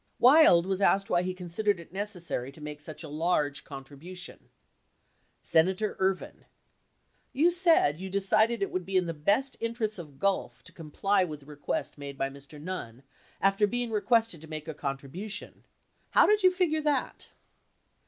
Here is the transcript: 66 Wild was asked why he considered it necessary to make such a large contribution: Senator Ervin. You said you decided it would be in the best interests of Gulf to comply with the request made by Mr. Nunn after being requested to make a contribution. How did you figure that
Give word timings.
66 0.15 0.21
Wild 0.21 0.65
was 0.65 0.81
asked 0.81 1.11
why 1.11 1.21
he 1.21 1.31
considered 1.35 1.79
it 1.79 1.93
necessary 1.93 2.51
to 2.51 2.59
make 2.59 2.81
such 2.81 3.03
a 3.03 3.07
large 3.07 3.63
contribution: 3.63 4.49
Senator 5.43 5.95
Ervin. 5.99 6.45
You 7.33 7.51
said 7.51 8.01
you 8.01 8.09
decided 8.09 8.63
it 8.63 8.71
would 8.71 8.83
be 8.83 8.97
in 8.97 9.05
the 9.05 9.13
best 9.13 9.57
interests 9.59 9.99
of 9.99 10.17
Gulf 10.17 10.63
to 10.63 10.71
comply 10.71 11.23
with 11.23 11.41
the 11.41 11.45
request 11.45 11.99
made 11.99 12.17
by 12.17 12.29
Mr. 12.31 12.59
Nunn 12.59 13.03
after 13.39 13.67
being 13.67 13.91
requested 13.91 14.41
to 14.41 14.47
make 14.47 14.67
a 14.67 14.73
contribution. 14.73 15.65
How 16.09 16.25
did 16.25 16.41
you 16.41 16.49
figure 16.49 16.81
that 16.81 17.29